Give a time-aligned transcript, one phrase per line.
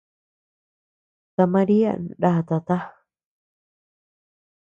[1.35, 2.77] Ta Marian ndatata.